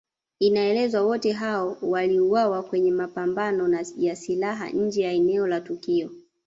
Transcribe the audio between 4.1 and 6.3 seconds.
silaha nje ya eneo la tukio